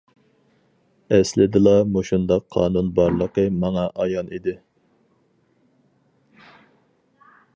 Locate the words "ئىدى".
4.37-4.57